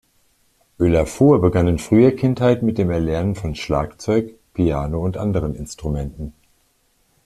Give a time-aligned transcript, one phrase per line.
[0.79, 6.33] Ólafur begann in früher Kindheit mit dem Erlernen von Schlagzeug, Piano und anderen Instrumenten.